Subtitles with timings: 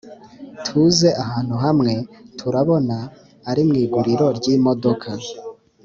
[0.65, 1.93] tuze ahantu hamwe
[2.39, 2.97] turabona
[3.49, 5.09] arimwiguriro ryimodoka